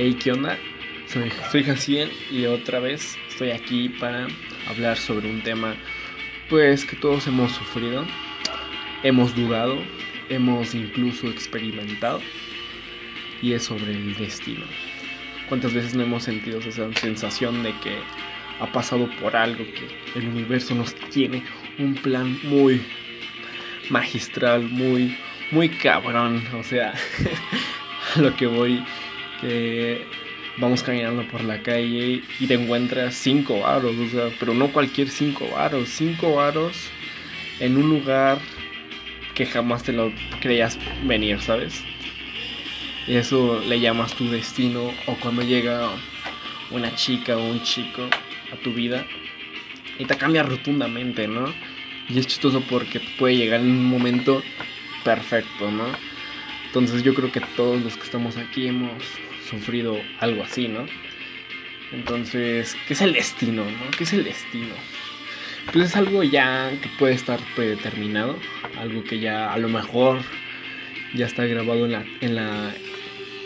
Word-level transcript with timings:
Hey, 0.00 0.14
¿qué 0.14 0.30
onda? 0.30 0.56
Soy, 1.08 1.32
soy 1.50 1.64
Jaciel 1.64 2.12
y 2.30 2.46
otra 2.46 2.78
vez 2.78 3.18
estoy 3.28 3.50
aquí 3.50 3.88
para 3.88 4.28
hablar 4.68 4.96
sobre 4.96 5.28
un 5.28 5.42
tema 5.42 5.74
pues 6.48 6.84
que 6.84 6.94
todos 6.94 7.26
hemos 7.26 7.50
sufrido, 7.50 8.06
hemos 9.02 9.34
dudado, 9.34 9.76
hemos 10.28 10.76
incluso 10.76 11.26
experimentado 11.26 12.20
y 13.42 13.54
es 13.54 13.64
sobre 13.64 13.90
el 13.90 14.14
destino. 14.14 14.64
¿Cuántas 15.48 15.74
veces 15.74 15.96
no 15.96 16.04
hemos 16.04 16.22
sentido 16.22 16.60
esa 16.60 16.92
sensación 16.94 17.64
de 17.64 17.72
que 17.80 17.98
ha 18.60 18.70
pasado 18.70 19.10
por 19.20 19.34
algo, 19.34 19.64
que 19.64 20.16
el 20.16 20.28
universo 20.28 20.76
nos 20.76 20.94
tiene 21.10 21.42
un 21.76 21.96
plan 21.96 22.38
muy 22.44 22.80
magistral, 23.90 24.62
muy, 24.62 25.18
muy 25.50 25.68
cabrón? 25.68 26.46
O 26.54 26.62
sea, 26.62 26.94
a 28.14 28.20
lo 28.20 28.36
que 28.36 28.46
voy 28.46 28.84
que 29.40 30.06
vamos 30.58 30.82
caminando 30.82 31.26
por 31.28 31.44
la 31.44 31.62
calle 31.62 32.22
y 32.40 32.46
te 32.46 32.54
encuentras 32.54 33.14
cinco 33.14 33.60
varos, 33.60 33.94
o 33.96 34.08
sea, 34.08 34.30
pero 34.38 34.54
no 34.54 34.68
cualquier 34.72 35.08
cinco 35.08 35.48
varos, 35.52 35.88
cinco 35.88 36.34
varos 36.36 36.76
en 37.60 37.76
un 37.76 37.88
lugar 37.88 38.38
que 39.34 39.46
jamás 39.46 39.84
te 39.84 39.92
lo 39.92 40.12
creías 40.40 40.78
venir, 41.04 41.40
¿sabes? 41.40 41.82
Y 43.06 43.16
eso 43.16 43.60
le 43.60 43.80
llamas 43.80 44.14
tu 44.14 44.28
destino 44.28 44.92
o 45.06 45.14
cuando 45.20 45.42
llega 45.42 45.90
una 46.70 46.94
chica 46.94 47.36
o 47.36 47.44
un 47.44 47.62
chico 47.62 48.02
a 48.52 48.56
tu 48.56 48.72
vida 48.72 49.06
y 49.98 50.04
te 50.04 50.16
cambia 50.16 50.42
rotundamente, 50.42 51.28
¿no? 51.28 51.52
Y 52.08 52.18
es 52.18 52.26
chistoso 52.26 52.62
porque 52.68 53.00
puede 53.18 53.36
llegar 53.36 53.60
en 53.60 53.70
un 53.70 53.84
momento 53.84 54.42
perfecto, 55.04 55.70
¿no? 55.70 55.86
Entonces 56.68 57.02
yo 57.02 57.14
creo 57.14 57.32
que 57.32 57.40
todos 57.56 57.82
los 57.82 57.96
que 57.96 58.04
estamos 58.04 58.36
aquí 58.36 58.68
hemos 58.68 59.02
sufrido 59.48 59.98
algo 60.20 60.42
así, 60.42 60.68
¿no? 60.68 60.86
Entonces, 61.92 62.76
¿qué 62.86 62.92
es 62.92 63.00
el 63.00 63.14
destino, 63.14 63.64
no? 63.64 63.90
¿Qué 63.96 64.04
es 64.04 64.12
el 64.12 64.24
destino? 64.24 64.74
Pues 65.72 65.86
es 65.86 65.96
algo 65.96 66.22
ya 66.22 66.70
que 66.82 66.88
puede 66.98 67.14
estar 67.14 67.40
predeterminado, 67.56 68.38
algo 68.78 69.02
que 69.04 69.18
ya 69.18 69.52
a 69.52 69.58
lo 69.58 69.68
mejor 69.68 70.20
ya 71.14 71.26
está 71.26 71.46
grabado 71.46 71.86
en 71.86 71.92
la, 71.92 72.04
en 72.20 72.34
la 72.34 72.74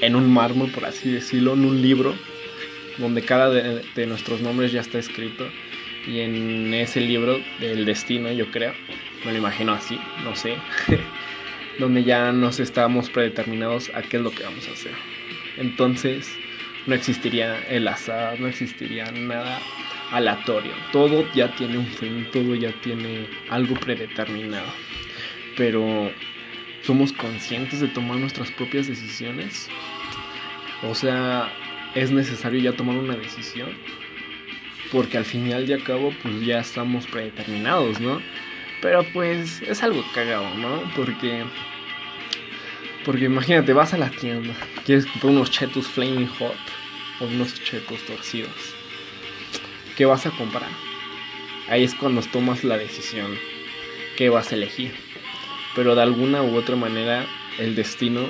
en 0.00 0.16
un 0.16 0.32
mármol, 0.32 0.70
por 0.72 0.84
así 0.84 1.12
decirlo, 1.12 1.54
en 1.54 1.64
un 1.64 1.80
libro, 1.80 2.16
donde 2.98 3.22
cada 3.22 3.50
de, 3.50 3.84
de 3.94 4.06
nuestros 4.06 4.40
nombres 4.40 4.72
ya 4.72 4.80
está 4.80 4.98
escrito. 4.98 5.48
Y 6.06 6.18
en 6.20 6.74
ese 6.74 7.00
libro 7.00 7.40
del 7.60 7.84
destino, 7.84 8.32
yo 8.32 8.50
creo, 8.50 8.72
me 9.24 9.30
lo 9.30 9.38
imagino 9.38 9.72
así, 9.72 9.96
no 10.24 10.34
sé, 10.34 10.56
donde 11.78 12.04
ya 12.04 12.32
nos 12.32 12.60
estamos 12.60 13.10
predeterminados 13.10 13.90
a 13.94 14.02
qué 14.02 14.18
es 14.18 14.22
lo 14.22 14.30
que 14.30 14.44
vamos 14.44 14.68
a 14.68 14.72
hacer 14.72 14.92
entonces 15.56 16.34
no 16.86 16.94
existiría 16.94 17.60
el 17.68 17.86
azar, 17.86 18.40
no 18.40 18.48
existiría 18.48 19.10
nada 19.12 19.60
aleatorio. 20.10 20.72
Todo 20.90 21.30
ya 21.32 21.54
tiene 21.54 21.78
un 21.78 21.86
fin, 21.86 22.26
todo 22.32 22.54
ya 22.54 22.72
tiene 22.80 23.26
algo 23.48 23.74
predeterminado. 23.74 24.72
Pero 25.56 26.10
somos 26.82 27.12
conscientes 27.12 27.80
de 27.80 27.88
tomar 27.88 28.18
nuestras 28.18 28.50
propias 28.50 28.88
decisiones. 28.88 29.68
O 30.82 30.94
sea, 30.94 31.52
es 31.94 32.10
necesario 32.10 32.60
ya 32.60 32.72
tomar 32.72 32.96
una 32.96 33.16
decisión. 33.16 33.70
Porque 34.90 35.16
al 35.16 35.24
final 35.24 35.68
y 35.68 35.72
al 35.72 35.84
cabo, 35.84 36.12
pues 36.22 36.44
ya 36.44 36.60
estamos 36.60 37.06
predeterminados, 37.06 38.00
¿no? 38.00 38.20
Pero 38.82 39.04
pues 39.12 39.62
es 39.62 39.82
algo 39.82 40.04
cagado, 40.12 40.54
¿no? 40.56 40.82
Porque 40.94 41.44
porque 43.04 43.24
imagínate, 43.24 43.72
vas 43.72 43.94
a 43.94 43.98
la 43.98 44.10
tienda, 44.10 44.54
quieres 44.84 45.06
comprar 45.06 45.32
unos 45.32 45.50
chetos 45.50 45.88
flaming 45.88 46.28
hot 46.38 46.54
o 47.20 47.24
unos 47.24 47.54
chetos 47.64 48.00
torcidos. 48.06 48.74
¿Qué 49.96 50.04
vas 50.04 50.24
a 50.26 50.30
comprar? 50.30 50.70
Ahí 51.68 51.82
es 51.82 51.94
cuando 51.94 52.20
tomas 52.22 52.62
la 52.62 52.78
decisión 52.78 53.36
qué 54.16 54.28
vas 54.28 54.52
a 54.52 54.54
elegir. 54.54 54.94
Pero 55.74 55.94
de 55.94 56.02
alguna 56.02 56.42
u 56.42 56.56
otra 56.56 56.76
manera 56.76 57.26
el 57.58 57.74
destino 57.74 58.28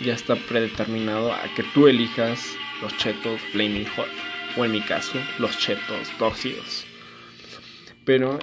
ya 0.00 0.14
está 0.14 0.36
predeterminado 0.36 1.32
a 1.32 1.42
que 1.54 1.62
tú 1.74 1.86
elijas 1.86 2.56
los 2.80 2.96
chetos 2.96 3.40
flaming 3.52 3.86
hot 3.96 4.08
o 4.56 4.64
en 4.64 4.72
mi 4.72 4.80
caso 4.80 5.18
los 5.38 5.58
chetos 5.58 6.08
torcidos. 6.18 6.86
Pero 8.04 8.38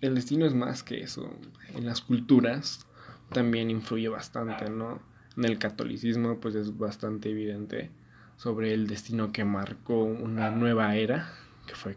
el 0.00 0.14
destino 0.14 0.46
es 0.46 0.54
más 0.54 0.82
que 0.82 1.00
eso. 1.00 1.32
En 1.74 1.86
las 1.86 2.00
culturas 2.00 2.86
también 3.32 3.70
influye 3.70 4.08
bastante, 4.08 4.70
¿no? 4.70 5.00
En 5.36 5.44
el 5.44 5.58
catolicismo 5.58 6.40
pues 6.40 6.54
es 6.54 6.76
bastante 6.76 7.30
evidente 7.30 7.90
sobre 8.36 8.72
el 8.72 8.86
destino 8.86 9.32
que 9.32 9.44
marcó 9.44 10.02
una 10.02 10.50
nueva 10.50 10.96
era, 10.96 11.32
que 11.66 11.74
fue 11.74 11.96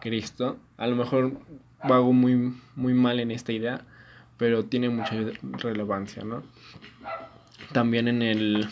Cristo. 0.00 0.58
A 0.76 0.86
lo 0.86 0.96
mejor 0.96 1.40
hago 1.80 2.12
muy, 2.12 2.54
muy 2.76 2.94
mal 2.94 3.20
en 3.20 3.30
esta 3.30 3.52
idea, 3.52 3.84
pero 4.36 4.64
tiene 4.64 4.88
mucha 4.88 5.16
relevancia, 5.58 6.24
¿no? 6.24 6.42
También 7.72 8.08
en 8.08 8.22
el, 8.22 8.68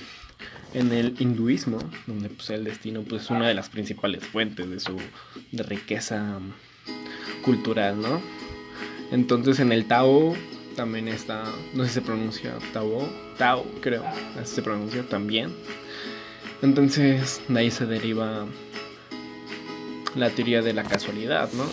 en 0.72 0.92
el 0.92 1.20
hinduismo, 1.20 1.78
donde 2.06 2.30
pues, 2.30 2.50
el 2.50 2.64
destino 2.64 3.02
pues, 3.02 3.24
es 3.24 3.30
una 3.30 3.48
de 3.48 3.54
las 3.54 3.68
principales 3.68 4.24
fuentes 4.24 4.70
de 4.70 4.80
su 4.80 4.96
de 5.52 5.62
riqueza 5.62 6.38
cultural, 7.46 7.98
¿no? 8.02 8.20
Entonces 9.12 9.60
en 9.60 9.72
el 9.72 9.86
Tao 9.86 10.34
también 10.74 11.08
está, 11.08 11.44
no 11.72 11.84
sé 11.84 11.88
si 11.88 11.94
se 11.94 12.00
pronuncia 12.02 12.54
Tao, 12.72 13.08
Tao 13.38 13.64
creo, 13.80 14.04
así 14.38 14.56
se 14.56 14.62
pronuncia 14.62 15.08
también. 15.08 15.54
Entonces 16.60 17.40
de 17.48 17.60
ahí 17.60 17.70
se 17.70 17.86
deriva 17.86 18.46
la 20.16 20.30
teoría 20.30 20.60
de 20.60 20.72
la 20.72 20.82
casualidad, 20.82 21.48
¿no? 21.52 21.64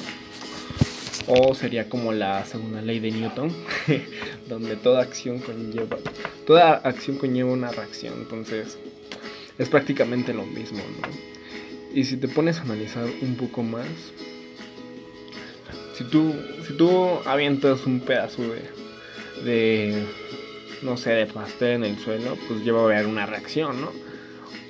O 1.28 1.56
sería 1.56 1.90
como 1.90 2.12
la 2.12 2.46
segunda 2.46 2.82
ley 2.82 3.00
de 3.00 3.12
Newton, 3.12 3.52
donde 4.48 4.76
toda 4.76 5.02
acción 5.02 5.40
conlleva, 5.40 5.98
toda 6.46 6.74
acción 6.74 7.18
conlleva 7.18 7.52
una 7.52 7.72
reacción, 7.72 8.14
entonces 8.20 8.78
es 9.58 9.70
prácticamente 9.70 10.34
lo 10.34 10.46
mismo, 10.46 10.80
¿no? 11.02 11.08
Y 11.94 12.06
si 12.06 12.18
te 12.18 12.28
pones 12.28 12.60
a 12.60 12.64
analizar 12.64 13.06
un 13.22 13.36
poco 13.36 13.64
más, 13.64 13.88
si 15.94 16.04
tú, 16.06 16.34
si 16.68 16.74
tú 16.74 17.20
avientas 17.26 17.86
un 17.86 18.00
pedazo 18.00 18.42
de, 18.42 18.64
de, 19.44 20.04
no 20.82 20.98
sé, 20.98 21.12
de 21.12 21.26
pastel 21.28 21.84
en 21.84 21.84
el 21.84 22.00
suelo, 22.00 22.38
pues 22.48 22.64
lleva 22.64 22.82
a 22.82 22.84
haber 22.86 23.06
una 23.06 23.26
reacción, 23.26 23.80
¿no? 23.80 23.92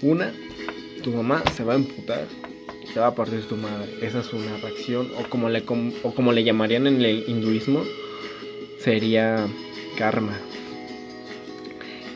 Una, 0.01 0.33
tu 1.01 1.11
mamá 1.11 1.43
se 1.55 1.63
va 1.63 1.73
a 1.73 1.77
emputar 1.77 2.27
y 2.83 2.87
se 2.87 2.99
va 2.99 3.07
a 3.07 3.15
partir 3.15 3.47
tu 3.47 3.55
madre. 3.55 3.89
Esa 4.01 4.19
es 4.19 4.33
una 4.33 4.57
reacción, 4.57 5.09
o 5.17 5.29
como 5.29 5.49
le, 5.49 5.63
o 6.03 6.13
como 6.13 6.33
le 6.33 6.43
llamarían 6.43 6.87
en 6.87 7.01
el 7.01 7.23
hinduismo, 7.27 7.83
sería 8.79 9.47
karma. 9.97 10.37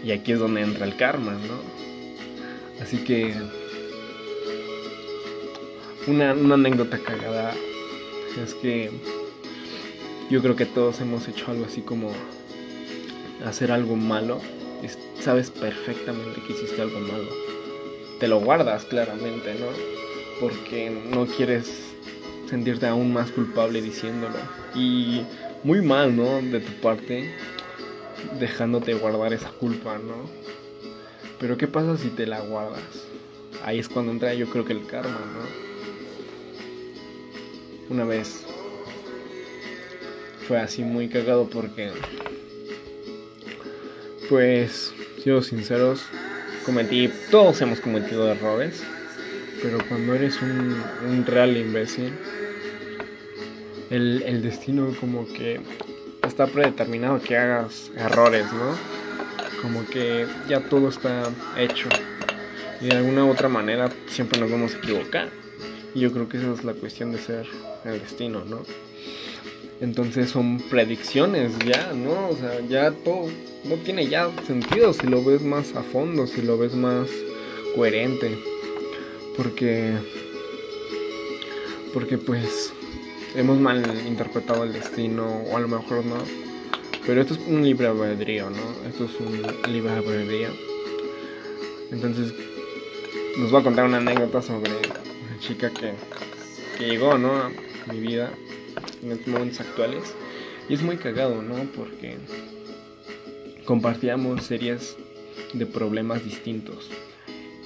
Y 0.04 0.12
aquí 0.12 0.34
es 0.34 0.40
donde 0.40 0.62
entra 0.62 0.86
el 0.86 0.96
karma, 0.96 1.32
¿no? 1.32 1.78
Así 2.82 2.98
que 2.98 3.34
una, 6.08 6.34
una 6.34 6.56
anécdota 6.56 7.00
cagada 7.00 7.54
es 8.44 8.54
que 8.54 8.92
yo 10.30 10.42
creo 10.42 10.56
que 10.56 10.66
todos 10.66 11.00
hemos 11.02 11.28
hecho 11.28 11.52
algo 11.52 11.66
así 11.66 11.82
como 11.82 12.12
hacer 13.46 13.72
algo 13.72 13.96
malo, 13.96 14.42
sabes 15.20 15.52
perfectamente 15.52 16.42
que 16.46 16.54
hiciste 16.54 16.82
algo 16.82 17.00
malo. 17.00 17.30
Te 18.20 18.28
lo 18.28 18.40
guardas 18.40 18.86
claramente, 18.86 19.56
¿no? 19.56 19.68
Porque 20.40 20.90
no 20.90 21.26
quieres 21.26 21.94
sentirte 22.50 22.88
aún 22.88 23.14
más 23.14 23.32
culpable 23.32 23.82
diciéndolo. 23.82 24.38
Y 24.76 25.24
muy 25.64 25.82
mal, 25.82 26.16
¿no? 26.16 26.42
De 26.42 26.60
tu 26.60 26.72
parte, 26.82 27.30
dejándote 28.40 28.94
guardar 28.94 29.34
esa 29.34 29.50
culpa, 29.50 29.98
¿no? 29.98 30.30
Pero 31.40 31.58
¿qué 31.58 31.68
pasa 31.68 31.98
si 31.98 32.10
te 32.10 32.26
la 32.26 32.40
guardas? 32.40 32.82
Ahí 33.64 33.80
es 33.80 33.90
cuando 33.90 34.12
entra 34.12 34.34
yo 34.34 34.50
creo 34.50 34.66
que 34.66 34.74
el 34.74 34.86
karma, 34.86 35.10
¿no? 35.10 35.67
Una 37.90 38.04
vez 38.04 38.44
fue 40.48 40.60
así 40.60 40.84
muy 40.84 41.10
cagado 41.10 41.50
porque 41.50 41.92
pues, 44.30 44.94
siendo 45.22 45.42
sinceros, 45.42 46.04
cometí, 46.66 47.10
todos 47.32 47.62
hemos 47.62 47.80
cometido 47.80 48.30
errores, 48.30 48.84
pero 49.62 49.78
cuando 49.88 50.16
eres 50.16 50.42
un, 50.42 51.26
real 51.26 51.56
imbécil, 51.56 52.14
el, 53.90 54.24
el, 54.26 54.42
destino 54.42 54.94
como 55.00 55.26
que 55.28 55.62
está 56.28 56.48
predeterminado 56.48 57.22
que 57.22 57.38
hagas 57.38 57.90
errores, 57.96 58.46
¿no? 58.52 58.76
Como 59.62 59.86
que 59.88 60.28
ya 60.50 60.60
todo 60.60 60.90
está 60.90 61.32
hecho 61.58 61.88
y 62.82 62.88
de 62.88 62.98
alguna 62.98 63.26
u 63.26 63.32
otra 63.32 63.50
manera 63.50 63.90
siempre 64.08 64.40
nos 64.40 64.52
vamos 64.52 64.76
a 64.76 64.78
equivocar. 64.78 65.47
Yo 65.96 66.12
creo 66.12 66.30
que 66.30 66.38
esa 66.38 66.54
es 66.54 66.64
la 66.64 66.74
cuestión 66.74 67.12
de 67.12 67.20
ser 67.20 67.48
el 67.86 68.00
destino, 68.00 68.46
¿no? 68.46 68.62
Entonces 69.80 70.30
son 70.30 70.60
predicciones 70.70 71.58
ya, 71.60 71.94
¿no? 71.94 72.30
O 72.30 72.36
sea, 72.36 72.60
ya 72.68 72.92
todo 72.92 73.30
no 73.66 73.76
tiene 73.76 74.08
ya 74.08 74.30
sentido 74.46 74.94
si 74.94 75.08
lo 75.08 75.24
ves 75.24 75.42
más 75.42 75.76
a 75.76 75.84
fondo, 75.84 76.26
si 76.26 76.42
lo 76.42 76.58
ves 76.58 76.74
más 76.74 77.10
coherente. 77.76 78.38
Porque. 79.36 79.94
Porque 81.94 82.18
pues. 82.18 82.74
Hemos 83.36 83.60
mal 83.60 83.84
interpretado 84.08 84.64
el 84.64 84.74
destino, 84.74 85.44
o 85.52 85.58
a 85.58 85.60
lo 85.60 85.68
mejor 85.68 86.04
no. 86.04 86.18
Pero 87.06 87.22
esto 87.22 87.36
es 87.36 87.40
un 87.48 87.64
libre 87.64 87.86
albedrío, 87.86 88.50
¿no? 88.50 88.90
Esto 88.90 89.06
es 89.06 89.12
un 89.20 89.72
libre 89.72 89.92
albedrío. 89.92 90.50
Entonces, 91.92 92.34
nos 93.38 93.52
voy 93.52 93.62
a 93.62 93.64
contar 93.64 93.86
una 93.86 93.98
anécdota 93.98 94.42
sobre 94.42 94.72
chica 95.40 95.72
que, 95.72 95.94
que 96.78 96.88
llegó, 96.88 97.18
¿no? 97.18 97.32
A 97.34 97.52
mi 97.92 98.00
vida 98.00 98.32
en 99.04 99.12
estos 99.12 99.28
momentos 99.28 99.60
actuales. 99.60 100.14
Y 100.70 100.74
es 100.74 100.82
muy 100.82 100.98
cagado, 100.98 101.42
¿no? 101.42 101.56
Porque 101.76 102.18
compartíamos 103.66 104.44
series 104.44 104.98
de 105.54 105.66
problemas 105.66 106.24
distintos. 106.24 106.90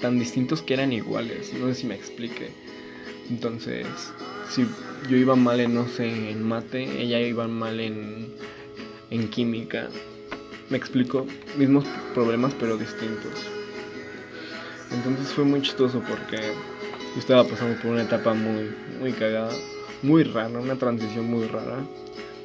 Tan 0.01 0.19
distintos 0.19 0.61
que 0.61 0.73
eran 0.73 0.93
iguales. 0.93 1.53
No 1.53 1.67
sé 1.67 1.75
si 1.75 1.87
me 1.87 1.95
explique. 1.95 2.49
Entonces, 3.29 3.87
si 4.49 4.65
yo 5.09 5.17
iba 5.17 5.35
mal 5.35 5.59
en, 5.59 5.73
no 5.73 5.87
sé, 5.87 6.31
en 6.31 6.43
mate, 6.43 7.01
ella 7.01 7.19
iba 7.19 7.47
mal 7.47 7.79
en, 7.79 8.33
en 9.09 9.29
química. 9.29 9.89
Me 10.69 10.77
explico, 10.77 11.25
mismos 11.57 11.85
problemas 12.13 12.53
pero 12.59 12.77
distintos. 12.77 13.33
Entonces 14.91 15.27
fue 15.33 15.45
muy 15.45 15.61
chistoso 15.61 16.01
porque 16.07 16.53
yo 17.13 17.19
estaba 17.19 17.43
pasando 17.43 17.79
por 17.81 17.91
una 17.91 18.03
etapa 18.03 18.33
muy, 18.33 18.71
muy 18.99 19.11
cagada, 19.11 19.51
muy 20.01 20.23
rara, 20.23 20.59
una 20.59 20.75
transición 20.75 21.25
muy 21.29 21.45
rara 21.45 21.85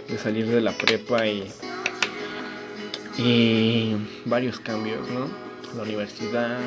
de 0.08 0.18
salir 0.18 0.46
de 0.46 0.60
la 0.60 0.72
prepa 0.72 1.26
y, 1.26 1.48
y 3.18 3.96
varios 4.24 4.58
cambios, 4.58 5.08
¿no? 5.10 5.28
La 5.76 5.82
universidad, 5.82 6.58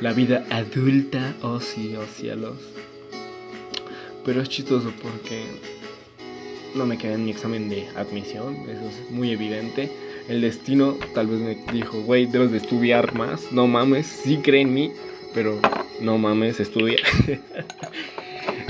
la 0.00 0.12
vida 0.12 0.46
adulta, 0.50 1.34
oh 1.42 1.60
sí, 1.60 1.94
oh 1.96 2.06
cielos. 2.06 2.58
Pero 4.24 4.42
es 4.42 4.48
chistoso 4.48 4.92
porque 5.02 5.44
no 6.74 6.86
me 6.86 6.98
quedé 6.98 7.14
en 7.14 7.24
mi 7.24 7.30
examen 7.30 7.68
de 7.68 7.88
admisión, 7.96 8.56
eso 8.68 8.88
es 8.88 9.10
muy 9.10 9.30
evidente. 9.30 9.90
El 10.28 10.42
destino 10.42 10.96
tal 11.14 11.26
vez 11.26 11.40
me 11.40 11.72
dijo, 11.72 12.02
güey, 12.02 12.26
debes 12.26 12.52
de 12.52 12.58
estudiar 12.58 13.14
más, 13.14 13.52
no 13.52 13.66
mames, 13.66 14.06
sí 14.06 14.36
cree 14.36 14.60
en 14.60 14.74
mí, 14.74 14.92
pero 15.34 15.58
no 16.00 16.18
mames, 16.18 16.60
estudia. 16.60 16.98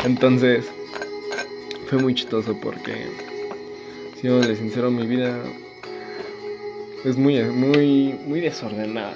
Entonces, 0.04 0.66
fue 1.88 1.98
muy 1.98 2.14
chistoso 2.14 2.58
porque, 2.60 3.06
siendo 4.20 4.42
sincero, 4.54 4.90
mi 4.90 5.06
vida 5.06 5.36
es 7.04 7.16
muy, 7.16 7.42
muy, 7.44 8.14
muy 8.26 8.40
desordenada. 8.40 9.14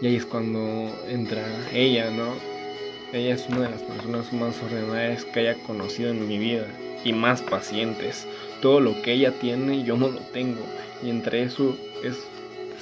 Y 0.00 0.06
ahí 0.06 0.16
es 0.16 0.24
cuando 0.24 0.90
entra 1.08 1.44
ella, 1.72 2.10
¿no? 2.10 2.32
Ella 3.12 3.34
es 3.34 3.46
una 3.48 3.62
de 3.62 3.70
las 3.70 3.82
personas 3.82 4.32
más 4.32 4.62
ordenadas 4.62 5.24
que 5.24 5.40
haya 5.40 5.54
conocido 5.64 6.10
en 6.10 6.26
mi 6.26 6.38
vida 6.38 6.66
y 7.04 7.12
más 7.12 7.42
pacientes. 7.42 8.26
Todo 8.62 8.80
lo 8.80 9.02
que 9.02 9.12
ella 9.12 9.32
tiene 9.32 9.82
yo 9.84 9.96
no 9.96 10.08
lo 10.08 10.20
tengo. 10.20 10.62
Y 11.02 11.10
entre 11.10 11.42
eso 11.42 11.76
es 12.04 12.16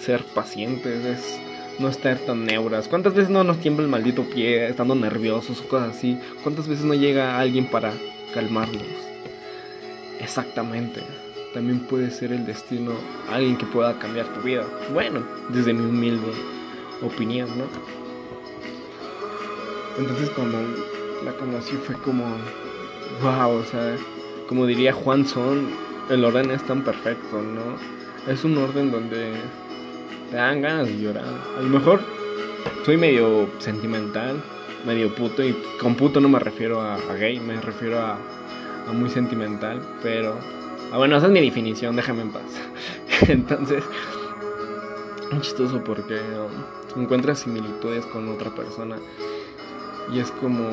ser 0.00 0.22
pacientes, 0.24 1.04
es 1.04 1.40
no 1.78 1.88
estar 1.88 2.18
tan 2.18 2.44
neuras. 2.44 2.88
¿Cuántas 2.88 3.14
veces 3.14 3.30
no 3.30 3.44
nos 3.44 3.58
tiembla 3.58 3.84
el 3.84 3.90
maldito 3.90 4.24
pie 4.24 4.68
estando 4.68 4.94
nerviosos 4.94 5.60
o 5.60 5.68
cosas 5.68 5.96
así? 5.96 6.18
¿Cuántas 6.42 6.66
veces 6.68 6.84
no 6.84 6.94
llega 6.94 7.38
alguien 7.38 7.66
para 7.66 7.92
calmarnos? 8.34 8.82
Exactamente. 10.20 11.02
También 11.54 11.80
puede 11.80 12.10
ser 12.10 12.32
el 12.32 12.44
destino 12.44 12.92
alguien 13.30 13.56
que 13.56 13.66
pueda 13.66 13.98
cambiar 13.98 14.26
tu 14.34 14.40
vida. 14.40 14.64
Bueno, 14.92 15.24
desde 15.48 15.72
mi 15.72 15.84
humilde 15.84 16.32
opinión, 17.02 17.48
¿no? 17.56 17.64
Entonces 19.98 20.30
cuando 20.30 20.58
la 21.24 21.32
conocí 21.32 21.74
fue 21.76 21.96
como 21.96 22.24
wow, 23.22 23.50
o 23.50 23.64
sea, 23.64 23.96
como 24.48 24.66
diría 24.66 24.92
Juan 24.92 25.26
Son, 25.26 25.68
el 26.10 26.24
orden 26.24 26.50
es 26.50 26.64
tan 26.64 26.84
perfecto, 26.84 27.40
¿no? 27.42 27.76
Es 28.30 28.44
un 28.44 28.56
orden 28.58 28.90
donde 28.90 29.32
te 30.30 30.36
dan 30.36 30.62
ganas 30.62 30.86
de 30.86 30.98
llorar. 30.98 31.24
A 31.56 31.60
lo 31.60 31.68
mejor 31.68 32.00
soy 32.84 32.96
medio 32.96 33.48
sentimental, 33.58 34.42
medio 34.86 35.14
puto, 35.14 35.42
y 35.42 35.56
con 35.80 35.94
puto 35.94 36.20
no 36.20 36.28
me 36.28 36.38
refiero 36.38 36.80
a, 36.80 36.98
gay, 37.14 37.40
me 37.40 37.60
refiero 37.60 37.98
a, 37.98 38.18
muy 38.92 39.10
sentimental, 39.10 39.80
pero... 40.02 40.38
Ah, 40.90 40.96
bueno, 40.96 41.18
esa 41.18 41.26
es 41.26 41.32
mi 41.32 41.40
definición, 41.40 41.96
déjame 41.96 42.22
en 42.22 42.30
paz. 42.30 42.42
Entonces, 43.28 43.84
es 45.32 45.40
chistoso 45.42 45.84
porque 45.84 46.14
um, 46.14 47.02
encuentras 47.02 47.40
similitudes 47.40 48.06
con 48.06 48.28
otra 48.30 48.50
persona 48.50 48.96
y 50.10 50.20
es 50.20 50.30
como, 50.30 50.64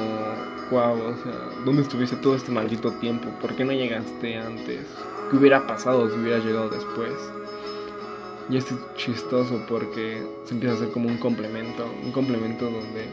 wow, 0.72 0.94
o 0.94 1.16
sea, 1.24 1.34
¿dónde 1.66 1.82
estuviste 1.82 2.16
todo 2.16 2.36
este 2.36 2.52
maldito 2.52 2.92
tiempo? 2.94 3.30
¿Por 3.42 3.56
qué 3.56 3.66
no 3.66 3.74
llegaste 3.74 4.38
antes? 4.38 4.88
¿Qué 5.30 5.36
hubiera 5.36 5.68
pasado 5.68 6.10
si 6.10 6.18
hubieras 6.18 6.46
llegado 6.46 6.70
después? 6.70 7.12
Y 8.50 8.58
es 8.58 8.68
chistoso 8.96 9.66
porque 9.68 10.24
se 10.46 10.54
empieza 10.54 10.76
a 10.76 10.78
hacer 10.78 10.92
como 10.92 11.10
un 11.10 11.18
complemento, 11.18 11.86
un 12.04 12.12
complemento 12.12 12.66
donde 12.66 13.06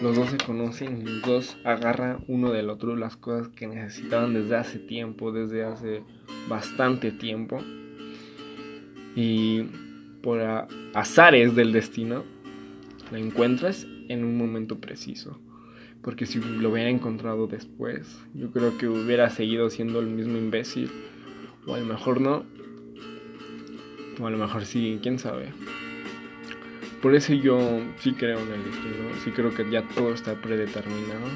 los 0.00 0.16
dos 0.16 0.30
se 0.30 0.38
conocen 0.38 1.02
y 1.02 1.04
los 1.04 1.22
dos 1.22 1.56
agarran 1.64 2.24
uno 2.26 2.50
del 2.50 2.70
otro 2.70 2.96
las 2.96 3.16
cosas 3.16 3.48
que 3.48 3.66
necesitaban 3.66 4.34
desde 4.34 4.56
hace 4.56 4.78
tiempo, 4.78 5.30
desde 5.30 5.64
hace 5.64 6.02
bastante 6.48 7.12
tiempo. 7.12 7.58
Y 9.14 9.64
por 10.22 10.40
azares 10.94 11.54
del 11.54 11.72
destino, 11.72 12.24
la 13.12 13.18
encuentras 13.18 13.86
en 14.08 14.24
un 14.24 14.36
momento 14.36 14.78
preciso. 14.78 15.38
Porque 16.02 16.26
si 16.26 16.38
lo 16.40 16.70
hubiera 16.70 16.90
encontrado 16.90 17.46
después, 17.46 18.20
yo 18.34 18.50
creo 18.50 18.76
que 18.76 18.88
hubiera 18.88 19.30
seguido 19.30 19.70
siendo 19.70 20.00
el 20.00 20.06
mismo 20.06 20.36
imbécil. 20.36 20.90
O 21.66 21.74
a 21.74 21.78
lo 21.78 21.86
mejor 21.86 22.20
no. 22.20 22.44
O 24.20 24.26
a 24.26 24.30
lo 24.30 24.38
mejor 24.38 24.64
sí, 24.64 24.98
quién 25.02 25.18
sabe. 25.18 25.52
Por 27.02 27.14
eso 27.14 27.34
yo 27.34 27.82
sí 27.98 28.12
creo 28.12 28.38
en 28.38 28.52
el 28.52 28.64
destino. 28.64 29.10
Sí 29.22 29.30
creo 29.30 29.52
que 29.52 29.68
ya 29.70 29.82
todo 29.88 30.14
está 30.14 30.34
predeterminado. 30.34 31.26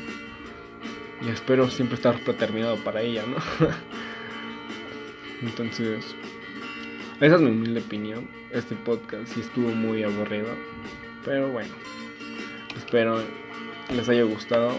Y 1.27 1.31
espero 1.31 1.69
siempre 1.69 1.97
estar 1.97 2.19
predeterminado 2.21 2.77
para 2.77 3.03
ella, 3.03 3.25
¿no? 3.27 3.37
Entonces, 5.43 6.05
esa 7.21 7.35
es 7.35 7.41
mi 7.41 7.51
humilde 7.51 7.81
opinión. 7.81 8.29
Este 8.53 8.75
podcast 8.77 9.33
sí 9.33 9.41
estuvo 9.41 9.69
muy 9.71 10.03
aburrido. 10.03 10.49
Pero 11.25 11.51
bueno. 11.51 11.75
Espero 12.77 13.21
les 13.95 14.09
haya 14.09 14.23
gustado. 14.23 14.73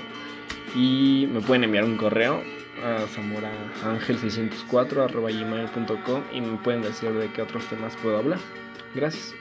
Y 0.75 1.27
me 1.31 1.41
pueden 1.41 1.65
enviar 1.65 1.83
un 1.83 1.97
correo 1.97 2.41
a 2.83 3.05
zamoraangel604 3.07 5.11
gmail.com 5.11 6.23
y 6.31 6.41
me 6.41 6.57
pueden 6.57 6.81
decir 6.81 7.13
de 7.13 7.31
qué 7.31 7.41
otros 7.41 7.65
temas 7.67 7.95
puedo 7.97 8.17
hablar. 8.17 8.39
Gracias. 8.95 9.35